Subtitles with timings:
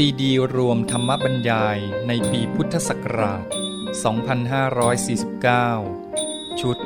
[0.00, 3.44] ซีดีรวมธรรมบรรยายในปีพุทธศักราช
[5.56, 6.78] 2549 ชุด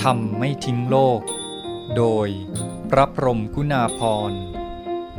[0.00, 1.20] ธรรมไม่ทิ้งโลก
[1.96, 2.28] โดย
[2.90, 4.32] พระพรมกุณาพร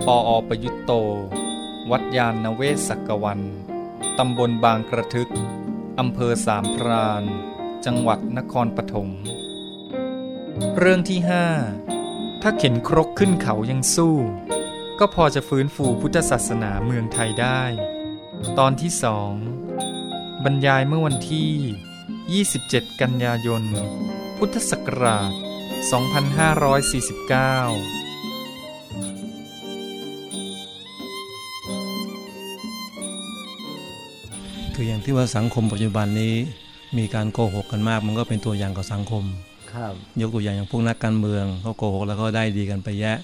[0.05, 0.91] ปออประยุตโต
[1.91, 3.41] วัดยาณเวศกกวัน
[4.17, 5.31] ตำบลบางกระทึก
[5.99, 7.23] อำเภอสามพราน
[7.85, 9.09] จังหวัดนครปฐม
[10.77, 11.45] เรื่องที่ห้า
[12.41, 14.17] ถ้าเข็นครกขึ้นเขายังสู้
[14.99, 17.61] ก็พอจะฟื้นฟูพุทธศาสนาเมืองไทยได้
[18.59, 19.31] ตอนที่สอง
[20.43, 23.63] บรรยายเมื่อวันที่ 27 กันยายน
[24.37, 25.35] พุทธศักราช 2549
[34.75, 36.35] คืออย่างที่ว่าสังคมปัจจุบันนี้
[36.97, 39.23] มีการโกหกกันมาก มันก็เป็นตัวอย่างกับสังคม
[39.73, 43.17] ครับ ยกตัวอย่างอย่างพวกนักการเมืองเขาโกหกแล้วก็ได้ดีกันไปแยะ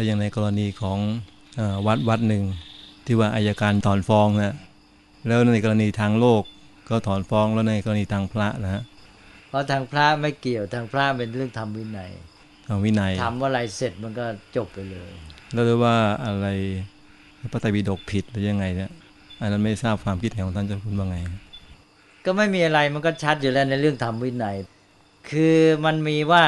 [0.00, 0.98] แล้วอย่างในกรณีของ
[1.56, 2.44] เออวัดวัดหนึ่ง
[3.06, 4.54] ที่ว่าอายการถอนฟ้องนะ
[5.26, 6.42] แล้วในกรณีทางโลก
[6.88, 8.82] ก็ถอนฟ้องแล้วในกรณีทางพระนะฮะ
[9.48, 12.10] เพราะทางพระไม่เกี่ยวทางพระเป็นเรื่องทำวินัย
[12.68, 15.10] ทางวินัยทำว่าอะไรเสร็จมันก็จบไปเลย
[15.52, 16.46] แล้วด้วยว่าอะไร
[17.52, 18.90] พระไตรปิฎกผิดหรือยังไงเนี่ย
[19.40, 21.16] อันนั้นไม่ทราบความคิดเห็นของท่านเจ้าคุณว่าไง
[22.24, 24.56] ก็ไม่มีอะไรมันก็ชัดอยู่แล้วในเรื่องทำวินัย
[25.30, 26.44] คือมันมีว่า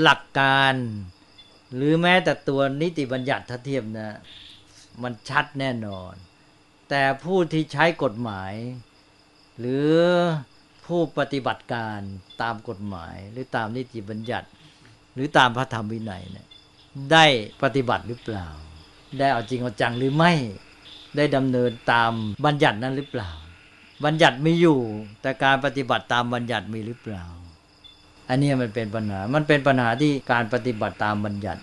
[0.00, 0.74] หลักการ
[1.74, 4.08] หรือแม้แต่ตัวนิติบัญญัติถ้าเทียบนะ
[5.02, 6.14] มันชัดแน่นอน
[6.90, 8.54] แต่ผู้ที่ใช้กฎหมาย
[9.58, 9.88] หรือ
[10.86, 12.00] ผู้ปฏิบัติการ
[12.42, 14.48] ตามกฎหมาย หรือตามนิติบัญญัติ
[15.14, 16.46] หรือตามพระธรรมวินัยเนี่ย
[17.12, 17.24] ได้
[17.62, 18.46] ปฏิบัติหรือเปล่า
[19.18, 20.32] ได้เอาจริงเอาจังหรือไม่
[21.16, 22.12] ได้ดำเนินตาม
[22.46, 23.30] บัญญัตินั้นหรือเปล่า
[24.04, 24.80] บัญญัติมีอยู่
[25.22, 27.24] แต่การปฏิบัติตามบัญญัติมีหรือเปล่า
[28.30, 31.60] อันเนี้ยมันเป็นปัญหา มันเป็นปัญหาที่การปฏิบัติตามบัญญัติ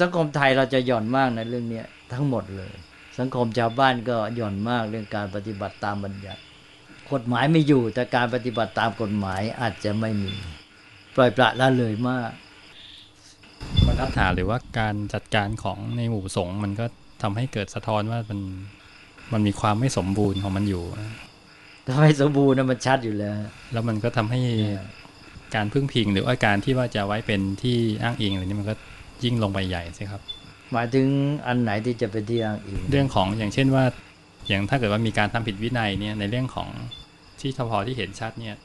[0.00, 2.72] สังคมไทยเราจะหย่อนมากในเรื่องเนี้ยทั้งหมดเลย
[3.18, 6.40] สังคมชาวบ้านก็หย่อนมากเรื่องการปฏิบัติตามบัญญัติ
[7.12, 10.32] กฎหมายไม่อยู่แต่การปฏิบัติตามกฎหมายอาจจะไม่มี
[11.16, 12.30] ปล่อยปละละเลยมาก
[13.86, 16.86] บรรทัดฐานหรือว่าการจัดการของในหมู่สงฆ์มันก็
[17.22, 18.40] ทำให้เกิดสะท้อนว่ามัน
[19.32, 21.12] มันมีความไม่สมบูรณ์ของมันอยู่นะ
[21.86, 23.36] ถ้าไม่สมบูรณ์นะมันชัดอยู่แล้ว
[23.72, 24.40] แล้วมันก็ทำให้
[25.54, 28.74] การพึ่งพิง หรือว่าการที่ว่าจะไว้เป็นที่อ้างอิงอะไรนี้มันก็
[29.24, 30.20] ยิ่งลงไปใหญ่สิครับ
[30.72, 31.06] หมายถึง
[31.46, 33.84] อันไหนที่จะเป็นที่อ้างอิง เรื่องของอย่างเช่นว่า
[34.48, 36.68] อย่างถ้าเกิดว่ามีการทำผิดวินัยเนี่ยในเรื่องของ
[37.40, 38.56] ที่ทพอที่เห็นชัดเนี่ย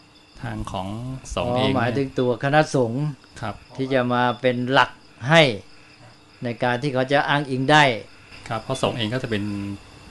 [0.42, 0.88] ทางของ
[1.36, 3.04] สอ๋งฆ์อเองหมายถึเนี่ยงตัวคณะสงฆ์
[3.42, 4.92] ครับ ที่จะมาเป็นหลัก
[5.30, 5.42] ให้
[6.44, 7.84] ในการที่เขาจะอ้างอิงได้
[8.50, 9.44] ครับเพราะสงฆ์เองก็จะเป็น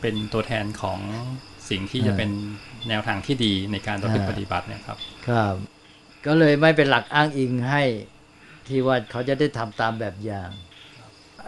[0.00, 0.98] เป็นตัวแทนของ
[1.70, 2.30] สิ่งที่จะอ่าเป็น
[2.88, 4.98] แนวทางที่ดีในการประพฤติอ่าปฏิบัติเนี่ยครับ
[5.28, 5.54] ครับ
[6.26, 7.82] ก็เลยไม่เป็นหลักอ้างอิงให้
[8.68, 10.50] ที่ว่าเขาจะได้ทำตามแบบอย่าง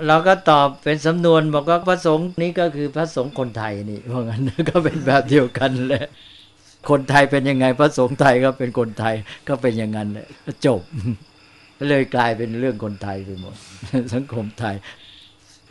[0.07, 6.07] เราก็ตอบเป็นสำนวนบอกว่าพระสงฆ์นี้ก็คือพระสงฆ์คนไทยนี่เพราะงั้นก็เป็นแบบเดียวกันแหละ
[6.91, 9.15] คนไทยเป็นยังไง พระสงฆ์ไทยก็เป็นคนไทย
[9.49, 10.27] ก็เป็นอย่างนั้นแหละ
[10.67, 10.81] จบ
[11.89, 13.55] เลยกลายเป็นเรื่องคนไทยไปหมด
[14.15, 14.75] สังคมไทย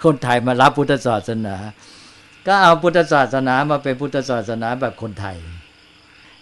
[0.04, 1.56] คนไทยมารับพุทธศาสนา
[2.48, 5.38] ก็เอาพุทธศาสนามาเป็นพุทธศาสนาแบบคนไทย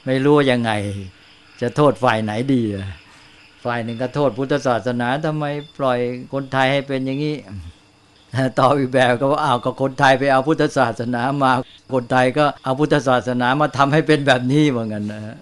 [0.06, 0.72] ไม่รู้ยังไง
[1.62, 2.62] จะโทษฝ่ายไหนดี
[3.66, 5.46] ฝ่ายหนึ่งก็โทษพุทธศาสนาทำไม
[5.80, 6.00] ปล่อย
[6.34, 7.36] คนไทยให้เป็นอย่างนี้
[8.60, 11.52] ต่ออีกแบบก็ว่าอ้าวก็คนไทยไปเอาพุทธศาสนามา
[11.94, 15.38] คนไทยก็เอาพุทธศาสนามาทำให้เป็นแบบนี้เหมือนกันนะ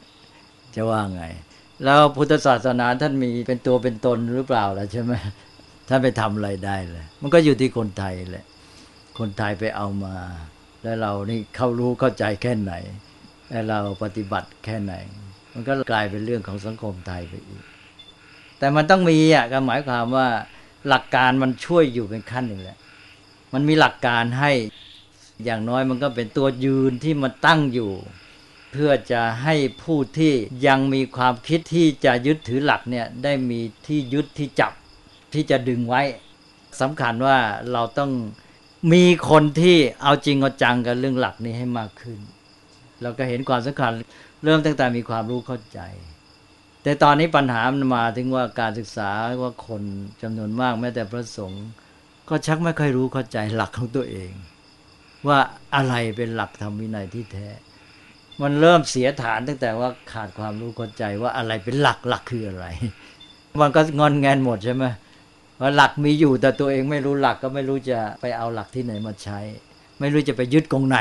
[0.75, 1.23] จะว่าไง
[1.83, 5.13] แล้วพุทธศาสนาท่านมีเป็นตัวเป็นตนหรือเปล่าล่ะใช่ไหม
[5.89, 8.45] ท่านไปทำอะไรได้เลยมันก็อยู่ที่คนไทยแหละ
[9.19, 10.16] คนไทยไปเอามา
[10.83, 12.73] แล้วเรานี่เข้ารู้เข้าใจแค่ไหน
[13.50, 14.94] และเราปฏิบัติแค่ไหน
[15.57, 17.63] มันก็กลายเป็นเรื่องของสังคมไทยไปอีก
[18.59, 20.28] แต่มันต้องมีอะก็หมายความว่า
[20.88, 22.78] หลักการมันช่วยอยู่เป็นขั้นหนึ่งแหละ
[23.53, 24.51] มันมีหลักการให้
[25.44, 27.91] อย่างน้อยมันก็เป็นตัวยืนที่มันตั้งอยู่
[28.72, 30.34] เพื่อจะให้ผู้ที่
[30.68, 34.71] ยังมีความคิดที่จะยึดถือหลักเนี่ยได้มีที่ยึดที่จับ
[35.33, 36.01] ที่จะดึงไว้
[36.81, 37.38] สำคัญว่า
[37.71, 38.12] เราต้อง
[38.94, 42.19] มีคนที่เอาจริงเอาจังกับเรื่องหลักนี้ให้มากขึ้น
[43.01, 43.92] เราก็เห็นความสำคัญ
[44.44, 45.80] เริ่มตั้งแต่มีความรู้เข้าใจ
[46.84, 49.10] แต่ตอนนี้ปัญหามันมาถึงว่าการศึกษา
[49.42, 49.84] ว่าคน
[50.22, 51.66] จำนวนมากแม้แต่พระสงฆ์
[52.30, 54.31] ก็ชักไม่ค่อยรู้เข้าใจหลักของตัวเอง
[55.28, 55.39] ว่า
[55.75, 57.50] อะไรเป็นหลักธรรมวินัยที่แท้
[58.42, 62.66] มันเริ่มเสียฐานตั้งแต่ว่าขาดความรู้เข้าใจว่าอะไรเป็นหลักหลักคืออะไร
[63.62, 64.86] มันก็งอนแงนหมดใช่ไหม
[65.62, 69.40] ว่าหลักมีอยู่แต่ตัวเองไม่รู้หลักก็ไม่รู้จะไปเอาหลักที่ไหนมาใช้
[70.00, 71.00] ไม่รู้จะไปยึดกรงไหน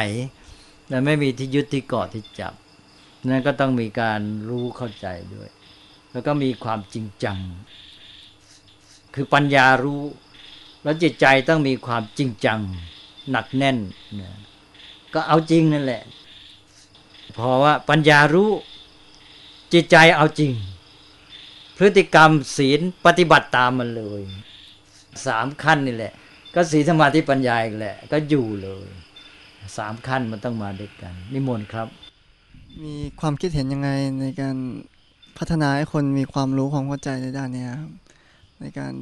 [0.88, 2.54] และไม่มีที่ยึดที่เกาะที่จับ
[3.28, 5.48] นั่นก็ต้องมีการรู้เข้าใจด้วย
[6.12, 7.38] แล้วก็มีความจริงจัง
[9.14, 10.02] คือปัญญารู้
[10.82, 12.60] แล้วจิตใจต้องมีความจริงจัง
[13.30, 13.78] หนักแน่น
[14.20, 14.30] นะ
[15.14, 16.02] ก็เอาจริงนั่นแหละ
[17.34, 18.50] เพราะว่าปัญญารู้
[19.72, 20.52] จิตใจเอาจริง
[21.76, 24.22] พฤติกรรมศีลปฏิบัติตามมันเลย
[25.26, 26.12] สามขั้นนี่แหละ
[26.54, 28.86] ก็ศีลสมาธิปัญญาอีกแหละ ก็อยู่เลย
[29.76, 31.88] สามขั้นมันต้องมาด้วยกัน นิมนต์ครับ
[32.84, 33.90] มีความคิดเห็นยังไง
[34.20, 34.56] ในการ
[35.38, 37.90] พัฒนาให้คนมีความรู้ความเข้าใจในด้านนี้ครับ
[38.60, 38.92] ในการ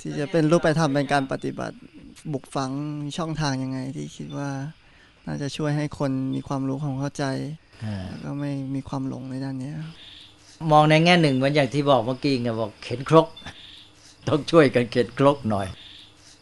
[0.00, 1.76] ที่จะเป็นรูปไปทำเป็นการปฏิบัติ
[2.32, 2.70] บุกฝัง
[3.16, 4.50] ช่องทางยังไงที่คิดว่า
[5.26, 7.24] น่าจะช่วยให้คนมีความรู้ความเข้าใจ
[8.08, 9.72] แล้วก็ไม่มีความหลงในด้านนี้
[10.70, 13.26] มองในแง่หนึ่งเหมือนอย่างที่บอกเมื่อกี้ไงบอกเข็นครก
[14.28, 15.66] ต้องช่วยกันเข็นครกหน่อย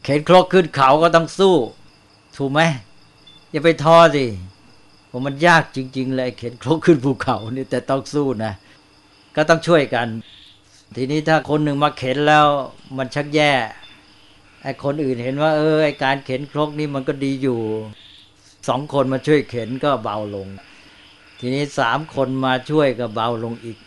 [0.04, 1.54] เข็นครกขึ้นเขาก็ต้องสู้
[2.36, 2.60] ถูกไหม
[3.50, 4.24] อย่าไปท้อสิ
[5.10, 8.52] ผมมันยากจริง ๆ เลยเข็นครกขึ้นภูเขานี่แต่ต้องสู้นะ
[9.36, 10.06] ก็ต้องช่วยกัน
[10.96, 12.46] ทีนี้ถ้าคนหนึ่งมาเข็นแล้ว
[12.96, 13.52] มันชักแย่
[14.62, 17.58] ไอ้คนอื่นเห็นว่า เออไอ้การเข็นครกนี่มันก็ดีอยู่
[18.68, 20.48] สองคนมาช่วยเข็นก็เบาลง
[21.40, 23.78] ทีนี้สามคนมาช่วยก็เบาลงอีก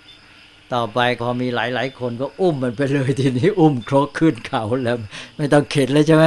[0.74, 4.98] ต่อไปพอมีหลายๆ คนก็อุ้มมันไปเลย ทีนี้อุ้มครกขึ้นเขาแล้ว
[5.38, 6.26] ไม่ต้องเข็นเลยใช่ไหม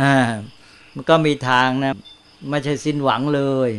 [0.00, 0.12] อ่า
[0.94, 1.94] มันก็มีทางนะ
[2.50, 3.70] ไม่ใช่สิ้นหวังเลย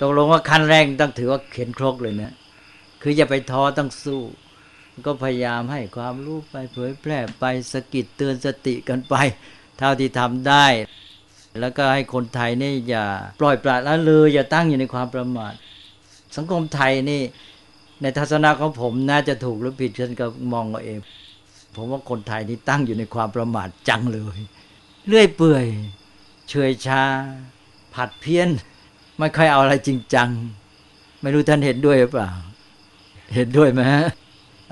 [0.00, 2.32] ตกลงว่าขั้นแรกต้องถือว่าเข็นครกเลยนะ
[3.02, 4.22] คืออย่าไปท้อต้องสู้
[5.06, 9.14] ก็พยายามให้ความรู้ไปเผยแพร่ไปสกิดเตือนสติกันไป
[9.78, 10.66] เท่าที่ทำได้
[11.60, 13.04] แล้วก็ให้คนไทยนี่อย่า
[13.40, 15.52] ปล่อยปละละเลย อย่าตั้งอยู่ในความประมาท
[16.36, 17.22] สังคมไทยนี่
[18.02, 20.98] ในทัศนะของผมน่าจะถูกหรือผิดฉันก็มองเอาเอง
[21.74, 24.38] ผมว่าคนไทยนี่ตั้งอยู่ในความประมาทจังเลย
[25.06, 25.66] เลื่อยเปื่อย
[26.48, 27.02] เฉยชา
[27.94, 28.48] ผัดเพี้ยน
[29.18, 30.28] ไม่ค่อยเอาอะไรจริงจัง
[31.20, 32.30] ไม่รู้ท่านเห็นด้วยหรือเปล่า
[33.34, 34.06] เห็นด้วยไหมฮะ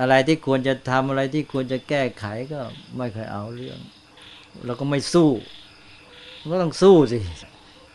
[0.01, 2.61] อะไรที่ควรจะทำอะไรที่ควรจะแก้ไขก็
[2.97, 3.79] ไม่ค่อยเอาเรื่อง
[4.65, 5.29] เราก็ไม่สู้
[6.51, 7.19] ก็ต้องสู้สิ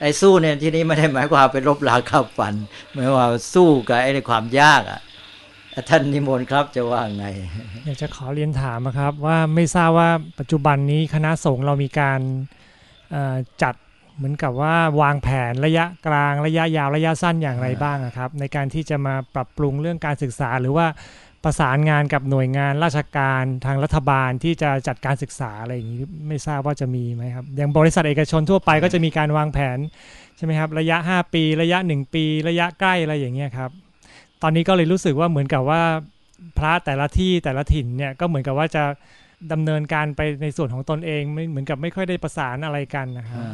[0.01, 2.53] ไอ้สู้เนี่ยที่นี้ไม่ได้หมายความเป็นลบลาข้าฟัน
[2.91, 5.01] หมายว่าสู้กับไอ้ในความยากอะ
[5.89, 7.25] ท่านนิมนต์ครับจะว่าไง
[7.85, 10.09] อยากจะขอเรียนถามครับ ว่าไม่ทราบว่า
[10.39, 12.19] ปัจจุบันนี้คณะสงฆ์เรามีการ
[13.63, 13.75] จัด
[14.17, 20.87] เหมือนกับว่าวางแผนระยะกลางระยะยาวระยะสั้นอย่างไรบ้างครับ ในการที่จะมาปรับปรุงเรื่องการศึกษาหรือว่า
[21.43, 29.77] ประสานงานกับหน่วยงานราชการทางรัฐบาลที่จะจัดการศึกษาอะไรอย่างนี้ไม่ทราบว่าจะมีไหมครับอย่างบริษัทเอกชนทั่วไปก็จะมีการวางแผน
[30.37, 33.71] ใช่ไหมครับ ระยะ 5 ปี ระยะ 1 ปี ระยะใกล้อะไรอย่างเงี้ยครับ
[34.41, 35.81] ตอนนี้ก็เลยรู้สึกว่าเหมือนกับว่า
[36.57, 38.83] พระแต่ละที่แต่ละถิ่นเนี่ยก็เหมือนกับว่าจะ
[39.51, 43.45] ดำเนินการไปในส่วนของตนเองไม่เหมือนกับไม่ค่อยได้ประสานอะไรกันนะครับ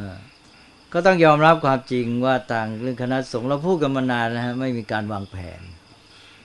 [0.96, 5.60] ก็ต้องยอมรับความจริงว่าต่างเรื่องคณะสงฆ์เราพูดกันมานานนะฮะไม่มีการวางแผน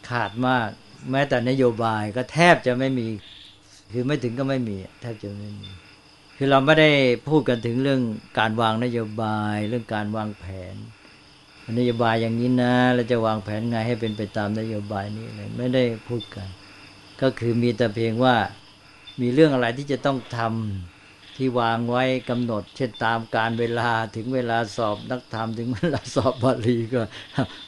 [0.10, 0.68] ขาดมาก
[1.12, 3.08] แม้แต่นโยบายก็แทบจะไม่มี
[3.92, 5.70] คือไม่ถึงก็ไม่มีแทบจะไม่มี
[6.38, 6.90] คือเราไม่ได้
[7.28, 8.02] พูดกันถึงเรื่อง
[8.40, 10.76] การวางนโยบาย เรื่องการวางแผน
[11.80, 16.48] นโยบายอย่างนี้นะเราจะวางแผนไงให้เป็นไปตามนโยบายนี้เลยไม่ได้พูดกัน
[17.22, 18.36] ก็คือมีแต่เพียงว่า
[19.22, 20.99] มีเรื่องอะไรที่จะต้องทำ
[21.40, 27.02] ที่วางไว้กำหนด เช่นตามการเวลาถึงเวลาสอบนักธรรมถึงเวลาสอบบาลีก็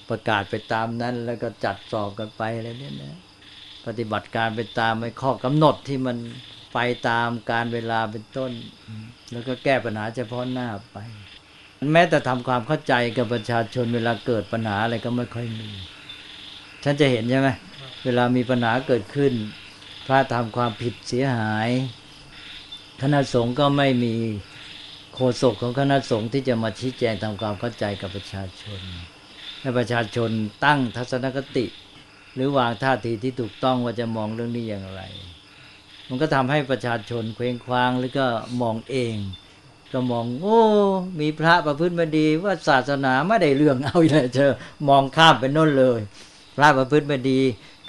[0.10, 3.18] ประกาศไปตามนั้น แล้วก็จัดสอบกันไปอะไรเนี้ยนะ
[3.86, 6.18] ปฏิบัติการไปตามไอ้ข้อกำหนดที่มัน
[6.74, 6.80] ไป
[7.10, 8.52] ตามการเวลาเป็นต้น
[9.32, 10.98] แล้วก็แก้ปัญหาเฉพาะหน้าไป
[11.94, 15.70] แม้แต่ทำความเข้าใจกับประชาชนเวลาเกิดปัญหาอะไรก็ไม่ค่อยมี
[16.84, 17.50] ฉันจะเห็นใช่ไหม
[18.06, 19.34] เวลามีปัญหาเกิดขึ้น
[20.08, 21.70] พระทำความผิดเสียหาย
[23.02, 24.16] คณะสงฆ์ก็ไม่มี
[25.14, 28.82] โฆษกของคณะสงฆ์ที่จะมาชี้แจงทำความเข้าใจกับประชาชน
[29.62, 30.30] ให้ประชาชน
[30.66, 31.66] ตั้งทัศนคติ
[32.34, 35.02] หรือวางท่าทีที่ถูกต้องว่าจะมองเรื่องนี้อย่างไร
[36.08, 38.28] มันก็ทำให้ประชาชนเคว้งคว้างหรือก็
[38.62, 39.16] มองเอง
[39.94, 40.62] ก็มองโอ้
[41.20, 44.52] มีพระประพฤติมาดีว่าศาสนาไม่ได้เรื่องเอาเลยเจอ
[44.90, 46.00] มองข้ามไปน้นเลย
[46.58, 47.40] พระประพฤติมาดี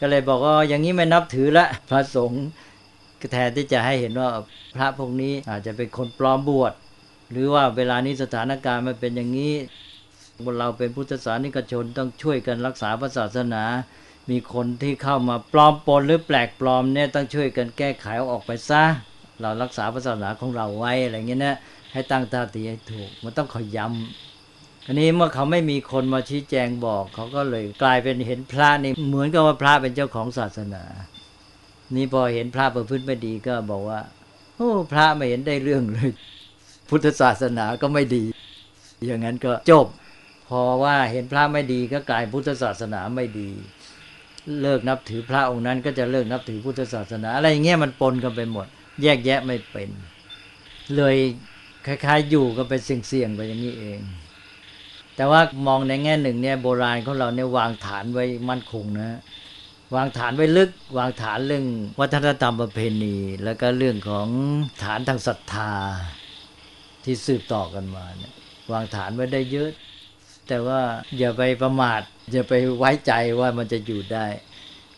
[0.00, 2.44] ก็เลยบอกว่าอย่างนี้ไม่นับถือละพระสงฆ์
[3.32, 4.28] แทนที่จะให้เห็นว่า
[4.74, 6.72] พระพวกนี้อาจจะเป็นคนปลอมบวช
[7.30, 9.54] หรือว่าเวลานี้สถานการณ์มันเป็นอย่างนี้
[10.58, 13.64] เราเป็นพุทธศาสนิกชนต้องช่วยกันรักษาพระศาสนา
[14.30, 18.84] มีคนที่เข้ามาปลอมปนหรือแปลกปลอมเนี่ยต้องช่วยกันแก้ไขออกไปซะ
[19.40, 21.56] เรารักษาพระศาสนาของเราไว้อะไรเงี้ยนะ
[21.92, 30.84] ให้ตั้งท่าทีให้ถูก มันต้องขอย้ำอันนี้เมื่อเขาไม่มีคนมาชี้แจงบอก เขาก็เลยกลายเป็นเห็นพระนี่เหมือนกับว่าพระเป็นเจ้าของศาสนา
[31.96, 34.00] นี่พอเห็นพระประพฤติไม่ดีก็บอกว่า
[34.56, 36.10] โอ้พระไม่เห็นได้เรื่องเลย
[36.88, 38.24] พุทธศาสนาก็ไม่ดี
[39.06, 39.86] อย่างนั้นก็จบ
[40.48, 43.50] พอว่าเห็นพระไม่ดีก็กลายพุทธศาสนาไม่ดี
[44.62, 48.66] เลิกนับถือพระองค์นั้น ก็จะเลิกนับถือพุทธศาสนา อะไรอย่างเงี้ยมันปนกันไปหมด
[49.02, 49.88] แยกแยะไม่เป็น
[50.96, 51.16] เลย
[51.86, 53.98] คล้ายๆ อยู่ก็เป็นเสี่ยงๆไปอย่างนี้เอง
[55.16, 59.20] แต่ว่ามองในแง่หนึ่งเนี่ยโบราณของเราเนี่ยวางฐานไว้มั่นคงนะ
[59.94, 61.66] วางฐานไว้ลึก วางฐานเรื่อง
[62.00, 64.28] วัฒนธรรมประเพณี แล้วก็เรื่องของ
[64.82, 65.72] ฐานทางศรัทธา
[67.04, 68.32] ที่สืบต่อกันมาเนี่ย
[68.72, 69.70] วางฐานไว้ได้เยอะ
[70.48, 70.80] แต่ว่า
[71.18, 72.00] อย่าไปประมาท
[72.32, 74.26] อย่าไปไว้ใจว่ามันจะอยู่ได้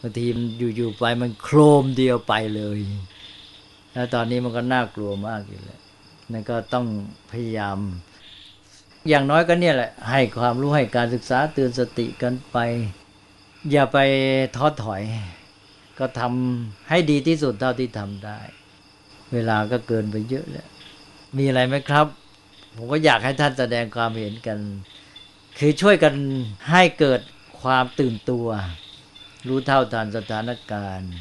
[0.00, 0.46] บางทีมัน
[0.76, 2.78] อยู่ๆไปมันโครมเดียวไปเลย
[3.92, 5.80] แล้วตอนนี้มันก็น่ากลัวมากอยู่แล้ว
[6.32, 6.86] นั่นก็ต้อง
[7.32, 7.78] พยายาม
[9.08, 12.58] อย่างน้อยก็เนี่ยแหละ ให้ความรู้ให้การศึกษาเตือนสติกันไป
[13.70, 13.98] อย่าไป
[14.56, 15.02] ท้อถอย
[15.98, 18.40] ก็ทำให้ดีที่สุดเท่าที่ทำได้
[19.32, 20.68] เวลาก็เกินไปเยอะแล้ว
[21.36, 22.06] มีอะไรไหมครับ
[22.76, 24.58] ผมก็อยากให้ท่านแสดงความเห็นกัน
[25.58, 26.14] คือช่วยกัน
[26.70, 27.20] ให้เกิด
[27.62, 28.46] ความตื่นตัว
[29.48, 31.12] รู้เท่าทันสถานการณ์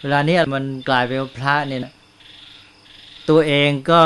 [0.00, 1.94] เวลานี้มันกลายเป็นพระเนี่ยนะ
[3.30, 4.02] ตัวเองก็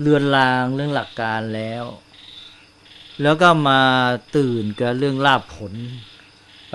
[0.00, 1.84] เลือนลางเรื่องหลักการแล้ว
[3.22, 3.80] แล้วก็มา
[4.36, 5.74] ตื่นกับเรื่องลาบผล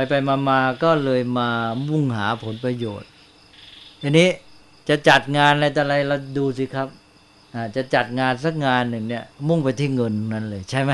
[0.01, 1.50] ไปไปมามาก็เลยมา
[1.88, 3.10] มุ่งหาผลประโยชน์
[4.01, 4.29] ทีนี้
[4.89, 6.88] จะจัดงานอะไรแต่อะไรเราดูสิครับ
[7.75, 10.91] จะจัดงานสักงานหนึ่งเนี่ย มุ่งไปที่เงินนั่นเลยใช่ไหม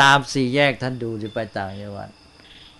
[0.00, 2.08] ตามสี่แยกท่านดูจะไปต่างจังหวัด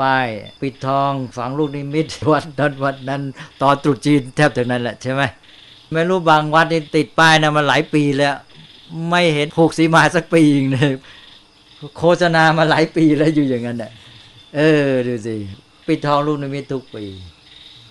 [0.01, 0.27] ป้าย
[0.61, 3.23] ปิดทองฝังลูกนิมิตวัดนั้นวัดนั้น
[3.63, 5.23] ตอนตรุษจีนแทบถึงนั้นแหละใช่ไหม
[5.93, 8.35] ไม่รู้บางวัดนี่ติดป้ายนะมาหลายปีแล้ว
[9.11, 10.93] ไม่เห็นผูกสีมาสักปีเองเลย
[11.99, 13.93] โฆษณามาหลายปีแล้วอยู่อย่างนั้นแหละ
[14.57, 15.37] เออดูสิ
[15.87, 17.05] ปิดทองลูกนิมิตทุกปี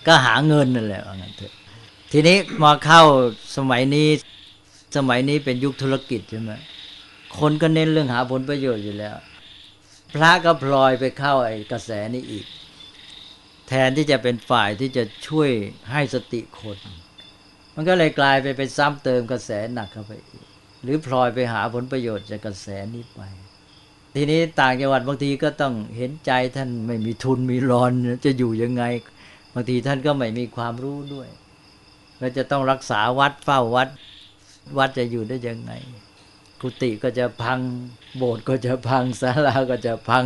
[0.07, 1.53] ก็หาเงินนั่นแหละว่างั้นเถอะ
[2.11, 3.01] ทีนี้มาเข้า
[3.57, 4.07] สมัยนี้
[4.97, 6.53] สมัยนี้เป็นยุคธุรกิจใช่ไหม
[7.39, 9.15] คนก็เน้นเรื่องหาผลประโยชน์อยู่แล้ว
[10.15, 12.45] พระก็พลอยไปเข้าไอ้กระแสนี้อีก
[13.67, 15.49] แทนที่จะเป็นฝ่ายที่จะช่วย
[15.91, 16.77] ให้สติคน
[17.75, 20.45] มันก็เลยกลายไปเป็นซ้ำเติมกระแสหนักเข้าไปอีก
[20.83, 23.21] หรือพลอยไปหาผลประโยชน์จากกระแสนี้ไป
[24.17, 27.91] ทีนี้ต่างจังหวัดบางทีก็ต้องเห็นใจท่านไม่มีทุนมีรอน
[28.25, 28.83] จะอยู่ยังไง
[29.53, 31.29] บางทีท่านก็ไม่มีความรู้ด้วย
[32.19, 33.89] แล้วจะต้องรักษาวัดเฝ้าวัด
[34.77, 35.71] วัดจะอยู่ได้ยังไง
[36.61, 37.59] กุฏิก็จะพัง
[38.17, 40.23] โบสถ์ก็จะพังศาลาก็จะพัง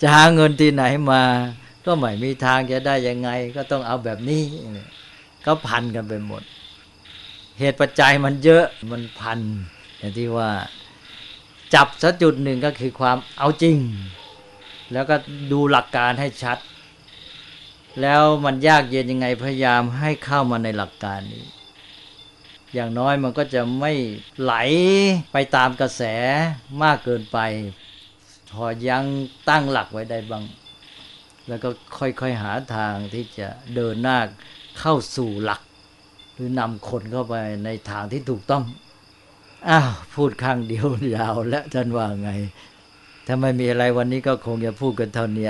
[0.00, 1.22] จะหาเงินที่ไหนมา
[1.86, 4.42] ก็ไม่มีทางจะได้ยังไง ก็ต้องเอาแบบนี้
[5.46, 6.42] ก็พันกันไปหมด
[7.58, 9.40] เหตุปัจจัยมันเยอะมันพัน
[9.98, 10.50] อย่างที่ว่า
[11.74, 13.76] จับสักจุดหนึ่งก็คือความเอาจริง
[14.92, 15.16] แล้วก็
[15.52, 16.58] ดูหลักการให้ชัด
[18.00, 21.44] แล้วมันยากเย็นยังไงพยายามให้เข้ามาในหลักการนี้
[22.74, 23.92] อย่างน้อยมันก็จะไม่
[24.40, 24.54] ไหล
[25.32, 26.02] ไปตามกระแส
[26.82, 27.38] มากเกินไป
[28.52, 29.04] พอยัง
[29.48, 30.44] ตั้งหลักไว้ได้บ้าง
[31.48, 34.18] แล้วก็ค่อยๆหาทางที่จะเดินหน้า
[34.78, 35.60] เข้าสู่หลัก
[36.34, 37.34] หรือนำคนเข้าไป
[37.64, 38.62] ในทางที่ถูกต้อง
[39.68, 40.86] อ้าวพูดข้างเดียว
[41.16, 42.30] ยาวและท่านว่าไง
[43.26, 45.48] ถ้าไม่มีอะไรวันนี้ก็คงจะพูดกันเท่านี้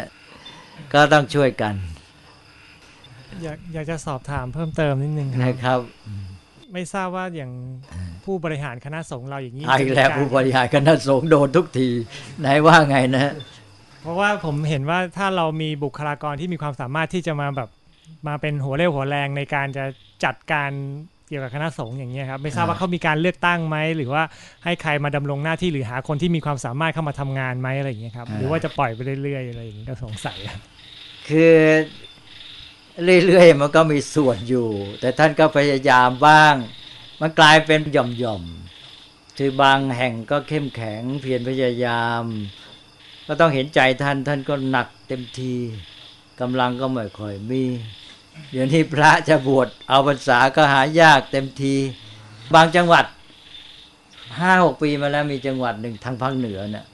[0.93, 1.75] ก็ต้องช่วยกัน
[3.43, 5.79] อยากอยากจะสอบถามเพิ่มเติมนิดนึงครับนะครับ
[6.73, 7.52] ไม่ทราบว่าอย่าง
[8.25, 11.88] ผู้บริหารคณะสงฆ์เราอย่างนี้ไอ้จะมีแล้วการผู้บริหารคณะสงฆ์โดนทุกที
[12.40, 13.33] ไหนว่าไงนะ
[14.02, 17.71] เพราะว่าผมเห็นว่าถ้าเรามีบุคลากรที่มีความสามารถที่จะมาแบบ
[18.29, 19.85] มาเป็นหัวเรี่ยวหัวแรงในการจะ
[20.25, 20.71] จัดการ
[21.30, 24.22] เกี่ยวกับคณะสงฆ์อย่างเงี้ยครับไม่ทราบว่าเขามีการเลือกตั้งไหมหรือว่า
[24.64, 30.60] ให้ใครมาดำรงหน้าที่หรือหาคนที่มีความสามารถเข้ามาทำงานไหมอะไรอย่างเงี้ยครับอ่าหรือว่าจะปล่อยไปเรื่อยๆอะไรอย่างเงี้ยก็สงสัยครับ
[31.28, 31.56] คือ
[33.26, 34.68] เรื่อยๆมันก็มีส่วนอยู่
[35.00, 36.54] แต่ท่านก็พยายามบ้าง
[37.20, 42.25] มันกลายเป็นหย่อมๆคือบางแห่งก็เข้มแข็งเพียรพยายาม
[43.26, 45.54] ก็ต้องเห็นใจท่านท่านก็หนักเต็มที
[46.40, 47.62] กำลังก็ไม่ค่อยมี
[48.50, 51.75] เดี๋ยวนี้พระจะบวชเอาพรรษาก็หายากเต็มที
[52.54, 53.04] บางจังหวัด
[54.38, 56.87] ห้าหกปีมาแล้วมีจังหวัดหนึ่งทางภาคเหนือเนี่ย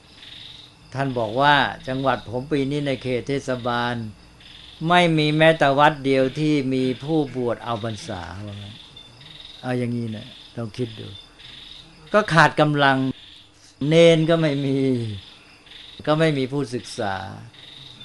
[0.94, 1.54] ท่านบอกว่า
[1.88, 3.94] จังหวัดผมปีนี้ในเขตเทศบาล
[4.88, 8.74] ไม่มีแม้แต่วัดเดียวที่มีผู้บวชเอาพรรษาว่างั้น
[9.62, 10.26] เอาอย่างนี้นะ
[10.56, 11.06] ลองคิดดู
[12.12, 12.96] ก็ขาดกำลัง
[13.88, 14.78] เนนก็ไม่มี
[16.06, 17.14] ก็ไม่มีผู้ศึกษา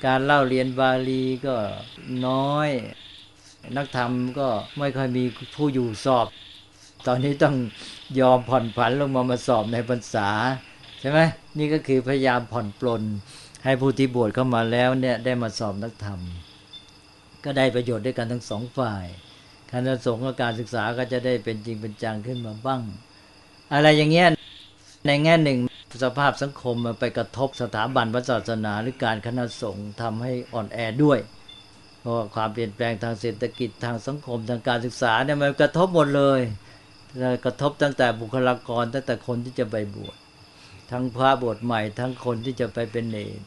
[0.06, 1.56] การเล่าเรียนบาลีก็
[2.28, 2.70] น้อย
[3.78, 4.48] นักธรรมก็
[4.80, 5.24] ไม่ค่อยมี
[5.56, 6.26] ผู้อยู่สอบ
[7.08, 7.56] ตอนนี้ต้อง
[8.20, 10.30] ยอมผ่อนผันลงมามาสอบในพรรษา
[11.00, 11.20] ใช่ไหม
[11.58, 13.04] นี่ก็คือพยายามผ่อนปลน
[13.64, 16.20] ให้ผู้ที่บวชเข้ามาแล้วเนี่ยได้มาสอบนักธรรม
[17.44, 19.06] ก็ได้ประโยชน์ด้วยกันทั้งสองฝ่าย
[19.72, 22.82] คณะสงฆ์กับการศึกษาก็จะได้เป็นจริงเป็นจังขึ้นมาบ้าง
[23.74, 24.28] อะไรอย่างเงี้ย
[25.08, 25.60] ในแง่หนึ่ง
[26.04, 31.20] สภาพสังคมมันไปกระทบสถาบันพระศาสนาหรือการคณะสงฆ์ทำให้อ่อนแอด้วย
[32.02, 36.42] เพราะความเปลี่ยนแปลงทางเศรษฐกิจทางสังคมทางการศึกษาเนี่ยมันกระทบหมดเลย
[37.46, 40.16] กระทบตั้งแต่บุคลากรตั้งแต่คนที่จะไปบวช
[40.92, 43.40] ทั้งพระบวชใหม่ ทั้งคนที่จะไปเป็นเนร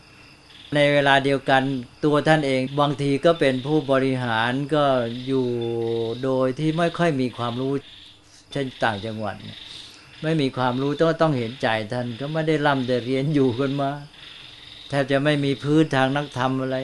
[0.75, 1.62] ในเวลาเดียวกัน
[2.04, 4.84] ตัวท่านเองบางทีก็เป็นผู้บริหารก็
[5.26, 5.46] อยู่
[6.25, 7.73] โดยที่ไม่ค่อยมีความรู้
[8.52, 9.37] เช่นต่างจังหวัด
[10.23, 13.90] ไม่มีความรู้ต้องต้องเห็นใจท่านก็ไม่ได้ร่ำได้เรียนอยู่กันมา
[14.88, 16.76] แทบจะไม่มีพื้นทางนักธรรมอะไร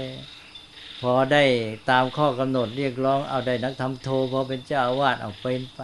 [1.00, 1.44] พอได้
[1.90, 5.80] ตามข้อกำหนดเรียกร้องเอาได้นักธรรมโทพอเป็นเจ้าอาวาสเอาเป็นไป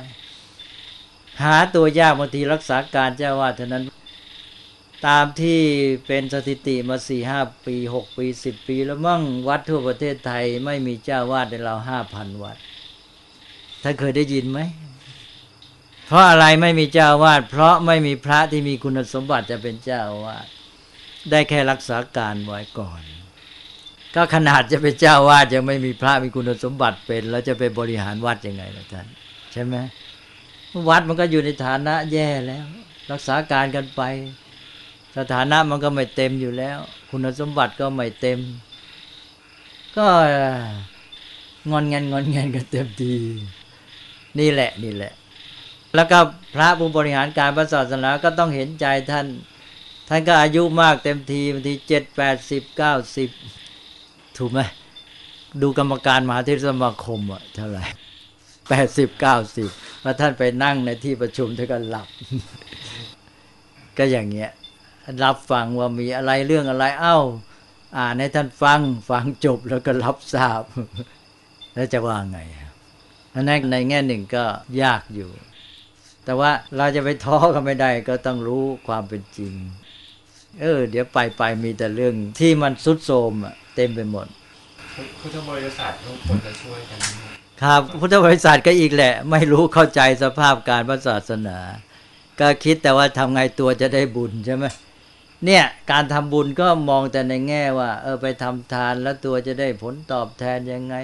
[1.42, 3.84] หาตัวยากบางทีรักษาการเจ้าอาวาสเท่านั้น
[5.06, 5.60] ตามที่
[6.06, 12.56] เป็นสถิติมาสี่ห้าปีหกปีสิบปี แล้วมั่งวัดทั่วประเทศไทยไม่มีเจ้าวาดในเราห้าพันวัด
[13.82, 14.60] ท่านเคยได้ยินไหม
[16.06, 20.46] เพราะอะไรไม่มีเจ้าวาดเพราะไม่มีพระที่มีคุณสมบัติจะเป็นเจ้าวาด
[21.30, 23.15] ได้แค่รักษาการไว้ก่อน
[24.16, 29.06] ก็ขนาดจะเป็นเจ้าวาดยังไม่มีพระมีคุณสมบัติเป็น แล้วจะไปบริหารวัดยังไงล่ะท่าน
[29.52, 29.76] ใช่ไหม
[30.88, 32.64] วัดมันก็อยู่ในฐานะแย่แล้ว
[33.10, 34.02] รักษาการกันไป
[35.16, 36.78] สถานะมันก็ไม่เต็มอยู่แล้ว
[37.10, 38.38] คุณสมบัติก็ไม่เต็ม
[39.96, 40.06] ก็
[41.70, 43.14] งอนเงินงอนเงินกันเต็มที
[44.38, 45.12] นี่แหละนี่แหละ
[45.94, 46.18] แล้วก็
[46.54, 49.26] พระผู้บริหารการพระศาสนาก็ต้องเห็นใจท่าน
[50.08, 53.30] ท่านก็อายุมากเต็มทีบางทีเจ็ดแปดสิบเก้าสิบ
[54.38, 54.60] ถูกไหม
[55.62, 57.84] ดูกรรมการมหาเทศสมาคมอะเท่าไหร่
[58.68, 59.68] แปดสิบเก้าสิบ
[60.02, 62.08] แล้วท่านไปนั่งในที่ประชุมท่านก็หลับ
[63.98, 64.50] ก็อย่างเงี้ย
[65.22, 67.18] รับฟังว่ามีอะไรเรื่องอะไร เอ้า
[67.98, 70.62] อ่านให้ท่านฟัง ฟังจบแล้วก็รับทราบ
[71.74, 72.38] แล้วจะว่าไง
[73.34, 74.44] อันนั้นในแง่หนึ่งก็
[74.82, 75.30] ยากอยู่
[76.24, 79.52] แต่ว่าเราจะไปท้อก็ไม่ได้ ก็ต้องรู้ความเป็นจริง
[80.60, 84.26] เออ เดี๋ยวไปไปมีแต่เรื่องที่มันสุดโทมอะ เต็มไปหมด
[85.20, 86.98] พุทธบริษัททุกคนจะช่วยกัน
[87.62, 91.58] ครับ พุทธบริษัทก็อีกแหละ ไม่รู้เข้าใจสภาพการพระศาสนา
[92.40, 94.64] ก็คิดแต่ว่าทำไงตัวจะได้บุญใช่ไหม
[95.44, 100.96] เนี่ยการทำบุญก็มองแต่ในแง่ว่า เออไปทำทานแล้วตัวจะได้ผลตอบแทนยังไง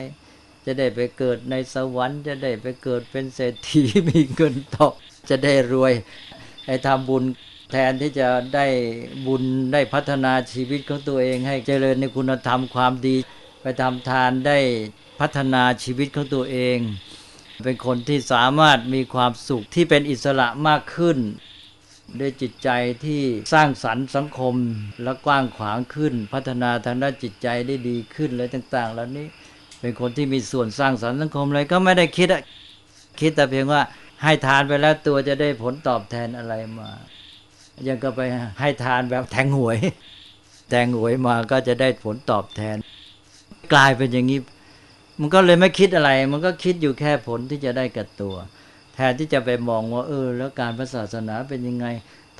[0.66, 4.92] จะได้ไปเกิดในสวรรค์ จะได้ไปเกิดเป็นเศรษฐีมีเงินตอบ
[5.28, 5.92] จะได้รวย
[6.66, 7.24] ไอ้ทำบุญ
[7.72, 8.66] แทนที่จะได้
[9.26, 13.16] บุญได้พัฒนาชีวิตของตัวเองให้เจริญในคุณธรรมความดี
[13.62, 14.58] ไปทำทานได้
[15.20, 16.78] พัฒนาชีวิตของตัวเอง
[17.64, 21.18] เป็นคนที่สามารถมีความสุขที่เป็นอิสระมากขึ้น
[22.20, 22.68] ด้วยจิตใจ
[23.04, 24.54] ที่สร้างสรรค์สังคม
[25.02, 29.26] และกว้างขวางขึ้น พัฒนาทางด้านจิตใจได้ดีขึ้นเลยต่าง ๆ แล้วนี้
[29.80, 32.42] เป็นคนที่มีส่วนสร้างสรรค์สังคมอะไรก็ไม่ได้คิดอะ
[33.20, 33.82] คิดแต่เพียงว่า
[34.22, 36.90] ให้ทานไปแล้วตัวจะได้ผลตอบแทนอะไรมา
[37.88, 38.20] ยังก็ไป
[38.61, 39.78] ให้ทานแบบแทงหวย
[40.70, 42.76] แทงหวยมาก็จะได้ผลตอบแทน
[43.72, 44.40] กลายเป็นอย่างนี้
[45.20, 48.37] มันก็เลยไม่คิดอะไร มันก็คิดอยู่แค่ผลที่จะได้กับตัว
[48.94, 51.87] แทนที่จะไปมองว่าเออ แล้วการพระศาสนาเป็นยังไง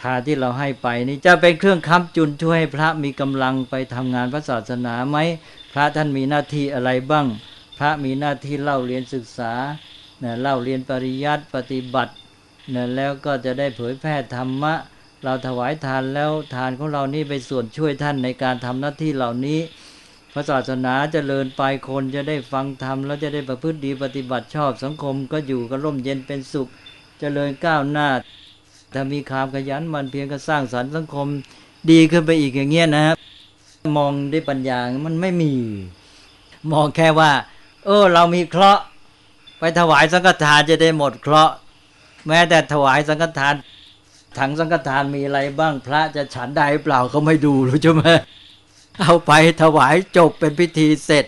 [0.01, 5.19] ทานที่เราให้ไปนี่จะเป็นเครื่องค้ำจุนช่วยให้พระมีกำลังไปทำงานพระศาสนาไหม
[5.73, 7.27] พระท่านมีหน้าที่อะไรบ้าง
[7.79, 9.53] พระมีหน้าที่เล่าเรียนศึกษา
[10.23, 12.13] นะเล่าเรียนปริยัติปฏิบัติ
[12.75, 14.75] นะแล้วก็จะได้เผยแพร่ธรรมะ
[15.25, 19.61] เราถวายทานแล้วทานของเรานี่ไปส่วนช่วยท่านในการทำหน้าที่เหล่านี้
[20.33, 26.71] พระศาสนาจเจริญไปคนจะได้ฟังธรรมแล้วจะได้ประพฤติดีปฏิบัติชอบสังคมก็อยู่ก็ร่มเย็นเป็นสุขจ
[27.21, 28.09] เจริญก้าวหน้า
[28.93, 31.27] ถ้ามีความขยันมันเพียงก็สร้างสรรค์สังคม
[31.91, 33.17] ดีขึ้นไปอีกอย่างเงี้ยนะครับ
[33.99, 35.53] มองด้วยปัญญา มันไม่มี
[36.73, 37.31] มองแค่ว่า
[37.85, 38.83] เออ เรามีเคราะห์
[39.59, 41.55] ไปถวายสังฆทานจะได้หมดเคราะห์
[42.29, 43.55] แม้แต่ถวายสังฆทาน
[44.39, 48.05] ถังสังฆทานมีอะไรบ้างพระจะฉันได้เปล่าเขาไม่ดูรู้ใช่ไหม
[49.01, 51.27] เอาไปถวายจบเป็นพิธีเสร็จ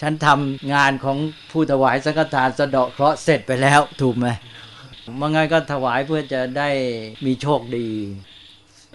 [0.00, 1.16] ฉันทำงานของ
[1.50, 4.26] ผู้ถวายสังฆทานสะเดาะเคราะห์เสร็จไปแล้วถูกไหม
[5.20, 6.70] มื่อไงก็ถวายเพื่อจะได้
[7.24, 7.88] มีโชคดี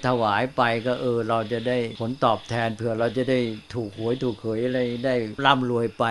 [0.08, 3.40] ถวายไปก็เออ เราจะได้ผลตอบแทนเผื่อเราจะได้
[3.74, 6.06] ถูกหวยถูกเขยอะไรได้ร่ำรวยไป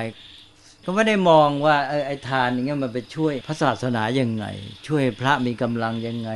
[0.85, 4.47] ก็ไม่ได้มองว่าไอ้ทานอย่างเงี้ยมันไปช่วยพระศาสนายังไง
[4.87, 6.31] ช่วยพระมีกำลังยังไง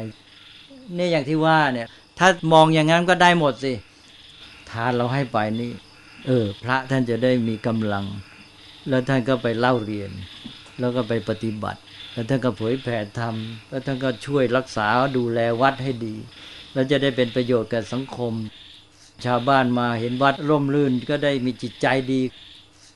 [0.96, 3.72] นี่อย่างที่ว่าเนี่ย ถ้ามองอย่างนั้นก็ได้หมดสิ
[4.70, 5.70] ทานเราให้ไปนี่
[6.26, 8.04] เออ พระท่านจะได้มีกำลัง
[8.88, 10.10] แล้วท่านก็ไปเล่าเรียน
[10.78, 11.80] แล้วก็ไปปฏิบัติ
[12.12, 13.34] แล้วท่านก็เผยแผ่ธรรม
[13.68, 16.14] แล้วท่านก็ช่วยรักษาดูแลวัดให้ดี
[16.72, 18.32] แล้วจะได้เป็นประโยชน์แก่สังคม
[19.24, 22.20] ชาวบ้านมาเห็นวัดร่มรื่นก็ได้มีจิตใจดี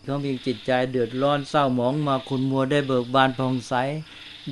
[0.04, 3.74] เขามีจิตใจเดือดร้อนเศร้าหมองมาคุณมัวได้เบิกบานผ่องใส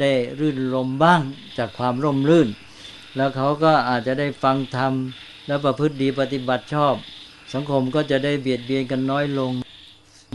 [0.00, 1.20] ได้รื่นลมบ้าง
[1.58, 2.48] จากความร่มรื่น
[3.16, 4.92] แล้วเขาก็อาจจะได้ฟังธรรม
[5.46, 6.94] แล้วประพฤติดีปฏิบัติชอบ
[7.54, 9.52] สังคมก็จะได้เบียดเบียนกันน้อยลง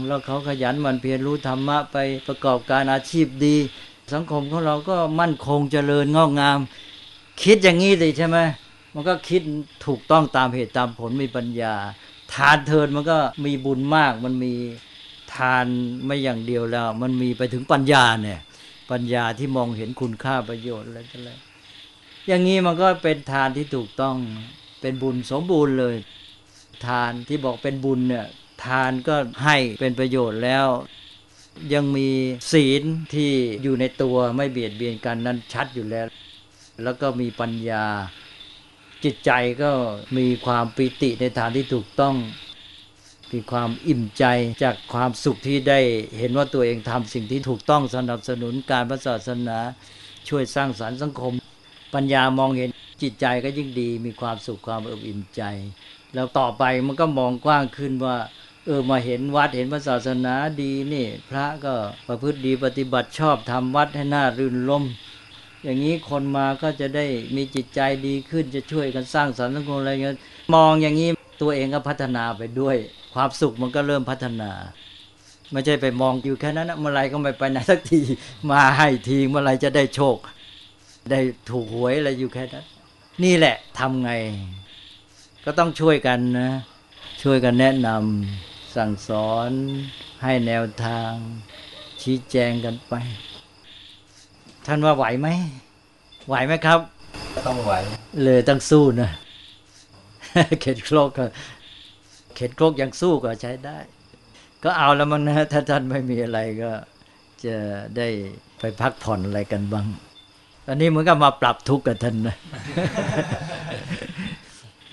[0.08, 1.96] แล้วเขาขยันมันเพียรรู้ธรรมะไป
[2.28, 3.56] ประกอบการอาชีพดี
[4.12, 6.58] สังคมของเราก็มั่นคงเจริญงอกงาม
[7.42, 8.38] คิดอย่างนี้สิใช่ไหม
[8.94, 9.42] มันก็คิด
[9.86, 11.74] ถูกต้องตามเหตุตามผลมีปัญญา
[12.34, 14.54] ทานเทินมันก็มีบุญมากมันมี
[15.34, 15.66] ทาน
[16.04, 18.40] ไม่อย่างเดียวแล้ว มันมีไปถึงปัญญาเนี่ย
[18.90, 21.30] ปัญญาที่มองเห็นคุณค่าประโยชน์อะไรต่ออะไร
[22.26, 24.16] อย่างนี้มันก็เป็นทานที่ถูกต้อง
[24.80, 25.96] เป็นบุญสมบูรณ์เลย
[26.86, 28.26] ทานที่บอกเป็นบุญเนี่ย
[28.64, 30.66] ทานก็ให้เป็นประโยชน์แล้ว
[31.74, 32.08] ยังมี
[32.52, 32.82] ศีล
[33.14, 33.30] ที่
[33.62, 36.06] อยู่ในตัวไม่เบียดเบียนกันนั้นชัดอยู่แล้ว
[36.82, 37.84] แล้วก็มีปัญญา
[39.04, 39.30] จิตใจ
[39.62, 39.70] ก็
[40.16, 42.16] มีความปิติในทานที่ถูกต้อง
[43.32, 44.24] มีความอิ่มใจ
[44.62, 45.80] จากความสุขที่ได้
[46.18, 49.58] เห็นว่าตัวเองทำสิ่งที่ถูกต้องสนับสนุนการพระศาสนา
[50.28, 51.32] ช่วยสร้างสารรค์สังคม
[51.94, 52.68] ปัญญามองเห็น
[53.02, 55.42] จิตใจก็ยิ่งดีมีความสุขความเอิบอิ่มใจ
[56.14, 58.16] แล้วต่อไปมันก็มองกว้างขึ้นว่า
[58.66, 61.74] เออมาเห็นวัดเห็นพระศาสนาดีนี่ พระก็
[62.08, 64.84] ประพฤติดีปฏิบัติชอบทำวัดให้น่ารื่นรม
[65.64, 70.16] อย่างนี้คนมาก็จะได้มีจิตใจดีขึ้นจะช่วยกันสร้างสรรค์สังคมอะไรเงี้ย
[70.54, 71.08] มองอย่างนี้
[71.42, 72.76] ตัวเองก็พัฒนาไปด้วย
[73.14, 74.50] ความสุขมันก็เริ่มพัฒนา
[75.52, 78.00] ไม่ใช่ไปมองอยู่แค่นั้นนะเมื่อไรก็ไม่ไปไหนสักที
[78.50, 80.16] มาให้ทีเมื่อไรจะได้โชค
[81.10, 81.20] ได้
[81.50, 82.66] ถูกหวยอะไรอยู่แค่นั้น
[83.24, 84.10] นี่แหละทำไง
[85.44, 86.50] ก็ต้องช่วยกันนะ
[87.22, 89.50] ช่วยกันแนะนำสั่งสอน
[90.22, 91.12] ให้แนวทาง
[92.02, 92.94] ชี้แจงกันไป
[94.66, 95.28] ท่านว่าไหวไหม
[96.28, 96.80] ไหวไหมครับ
[97.46, 97.72] ต้องไหว
[98.24, 99.10] เลยต้องสู้นะ
[100.60, 101.24] เข็ดโครกก็
[102.34, 103.78] เข็ดโครกยังสู้ก็ใช้ได้
[104.64, 106.70] ก็เอาแล้วมันนะ ถ้าท่านไม่มีอะไรก็
[107.44, 107.56] จะ
[107.96, 108.08] ได้
[108.58, 109.86] ไปพักผ่อนอะไรกันบ้าง
[110.70, 112.36] อันนี้เหมือนกับมาปรับทุกข์กับท่านนะ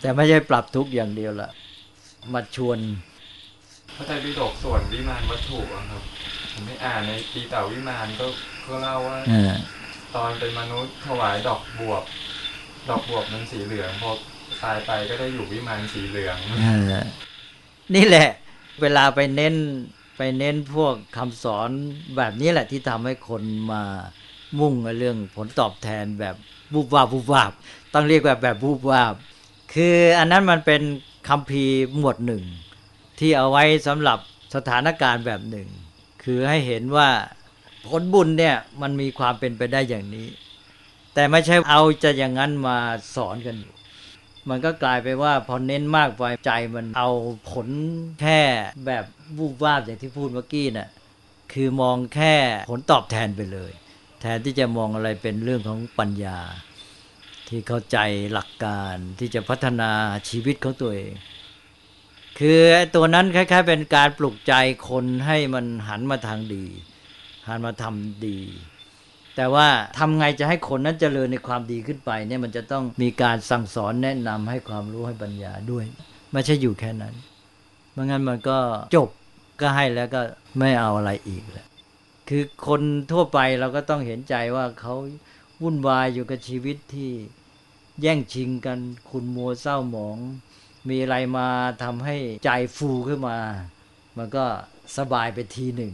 [0.02, 1.50] แต่ไม่ใช่ปรับทุกข์อย่างเดียวละ
[2.34, 2.78] มาชวน
[3.96, 6.04] พระไตรปิฎกส่วนวิมานวัตถุอะครับ
[6.52, 8.26] ผมไม่อ่านในปีเต่าวิมานก็
[8.68, 9.56] ก็เล่าว่าอ่า
[10.16, 12.04] ตอนเป็นมนุษย์ถวายดอกบวบ
[12.90, 14.12] ดอกบวบมันสีเหลืองพอ
[14.64, 17.06] ตายไปก็ได้อยู่วิมานสีเหลืองอ่า
[17.96, 18.30] นี่แหละ
[18.82, 19.56] เวลาไปเน้น
[20.18, 21.70] ไปเน้นพวกคำสอน
[22.18, 23.84] แบบนี้แหละที่ทำให้คนมา
[24.60, 26.36] มุ่งเรื่องผลตอบแทนแบบ
[26.74, 27.52] บูบวาบบูบวาบ
[27.94, 29.14] ต้องเรียกแบบแบบบูบวาบ
[29.74, 30.82] คืออันนั้นมันเป็น
[31.28, 31.64] คำพี
[31.98, 32.44] หมวดหนึ่ง
[33.20, 34.20] ที่เอาไว้สำหรับ
[34.56, 35.68] สถานการณ์แบบหนึ่ง
[36.24, 37.10] คือให้เห็นว่า
[37.88, 40.28] ผลบุญเนี่ยมันมีความเป็นไปได้อย่างนี้
[41.14, 42.78] แต่ไม่ใช่เอาจะอย่างนั้นมา
[43.16, 43.74] สอนกันอยู่
[44.50, 47.10] มันก็กลายไปว่าพอเน้นมากไปใจมันเอา
[47.52, 47.68] ผล
[48.22, 48.42] แค่
[48.86, 49.04] แบบ
[49.38, 50.90] วูบวาบอย่างที่พูดเมื่อกี้น่ะ
[51.54, 52.36] คือมองแค่
[52.72, 53.72] ผลตอบแทนไปเลย
[54.22, 56.40] แทนที่จะมองอะไรเป็นเรื่องของปัญญา
[57.48, 57.98] ที่เข้าใจ
[58.34, 59.92] หลักการที่จะพัฒนา
[60.30, 61.14] ชีวิตของตัวเอง
[62.40, 64.54] คือไอตัวนั้นคล้าย ๆ เป็นการปลุกใจ
[64.90, 66.66] คนให้มันหันมาทางดี
[67.48, 68.40] หันมาทำดี
[69.36, 75.86] แต่ว่าทำไงจะให้คนนั้นเจริญในความดีขึ้นไปเนี่ยมันจะต้องมีการสั่งสอนแนะนำให้ความรู้ให้ปัญญาด้วย
[76.34, 77.14] ไม่ใช่อยู่แค่นั้น
[77.94, 78.58] ไม่งั้นมันก็
[78.96, 79.10] จบ
[79.62, 80.22] ก็ให้แล้วก็
[80.60, 81.68] ไม่เอาอะไรอีกแล้ว
[82.30, 84.96] คือคนทั่วไปเราก็ต้องเห็นใจว่าเขา
[85.62, 87.12] วุ่นวายอยู่กับชีวิตที่
[88.02, 90.18] แย่งชิงกันคุณมัวเศร้าหมอง
[90.90, 91.48] มีอะไรมา
[91.84, 93.38] ทำให้ใจฟูขึ้นมา
[94.18, 94.46] มันก็
[94.98, 95.94] สบายไปทีหนึ่ง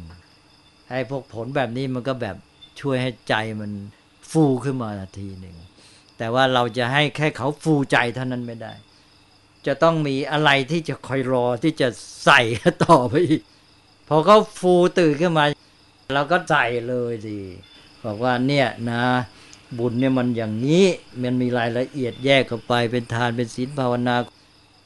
[0.89, 2.35] ไอ้พวกผลแบบนี้มันก็แบบ
[2.79, 3.71] ช่วยให้ใจมัน
[4.31, 5.57] ฟูขึ้นมาทีหนึ่ง
[6.17, 8.73] แต่ว่าเราจะให้แค่เขาฟูใจเท่านั้นไม่ได้
[9.65, 11.87] จะต้องมีอะไรที่จะคอยรอที่จะ
[12.25, 12.41] ใส่
[12.83, 13.41] ต่อไปอีก
[14.07, 15.45] พอเขาฟูตื่นขึ้นมา
[16.11, 17.37] เราก็ใส่เลยสิ
[18.03, 19.03] บอกว่าเนี่ยนะ
[19.77, 20.83] บุญเนี่ยมันอย่างนี้
[21.21, 24.15] มันมีรายละเอียดแยกเข้าไปเป็นทานเป็นศีลภาวนา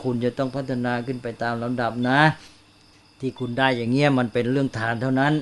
[0.04, 2.20] คุณจะต้องพัฒนาขึ้นไปตามลำดับนะ
[3.20, 5.34] ที่คุณได้อย่างเงี้ยมันเป็นเรื่องทานเท่านั้น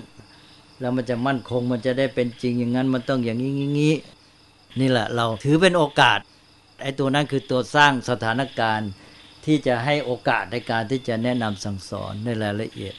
[0.80, 3.96] แล้วมันจะมั่นคงมันจะได้เป็นจริงอย่างนั้นมันต้องอย่างนี้งี้งี้
[4.80, 6.20] นี่แหละเราถือเป็นโอกาส
[6.82, 8.90] ไอ้ตัวนั้นคือตัวสร้างสถานการณ์
[9.46, 12.96] ที่จะให้โอกาสในการที่จะแนะนำสั่งสอนในรายละเอียด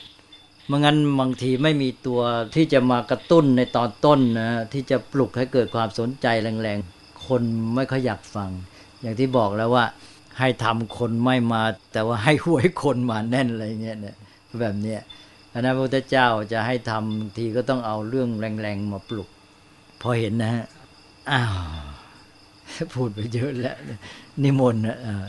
[0.70, 2.20] มื่องั้นบางทีไม่มีตัว
[2.54, 6.26] ที่จะมากระตุ้นในตอนต้นนะที่จะปลุกให้เกิดความสนใจ
[6.62, 7.42] แรงๆ คน
[7.74, 8.50] ไม่ค่อยอยากฟัง
[9.00, 9.84] อย่างที่บอกแล้วว่า
[10.38, 14.16] ให้ทำคนไม่มา แต่ว่าให้หวยคนมาแน่นอะไรเงี้ยเนี่ย
[14.60, 15.00] แบบเนี้ย
[15.52, 19.28] อันนั้นพระพุทธเจ้าจะให้ทำบาทีก็ต้องเอาเรื่องแรงๆมาปลุก
[20.00, 20.64] พอเห็นนะฮะ
[21.30, 21.54] อ้าว
[22.94, 23.76] พูดไปเยอะแล้ว
[24.42, 25.24] นิมนต์นะอ่า